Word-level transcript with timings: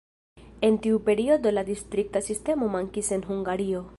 En 0.69 0.79
tiu 0.85 1.01
periodo 1.09 1.51
la 1.57 1.65
distrikta 1.69 2.23
sistemo 2.31 2.73
mankis 2.79 3.13
en 3.19 3.29
Hungario. 3.35 3.87